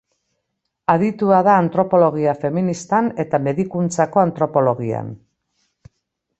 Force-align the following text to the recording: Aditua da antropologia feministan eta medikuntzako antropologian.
Aditua 0.93 1.41
da 1.47 1.57
antropologia 1.65 2.33
feministan 2.45 3.11
eta 3.27 3.43
medikuntzako 3.49 4.25
antropologian. 4.27 5.17